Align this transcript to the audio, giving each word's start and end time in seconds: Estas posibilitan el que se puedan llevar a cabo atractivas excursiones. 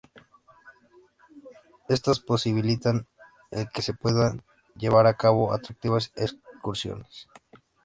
Estas 1.87 2.19
posibilitan 2.21 3.05
el 3.51 3.69
que 3.71 3.83
se 3.83 3.93
puedan 3.93 4.41
llevar 4.75 5.05
a 5.05 5.15
cabo 5.15 5.53
atractivas 5.53 6.11
excursiones. 6.15 7.27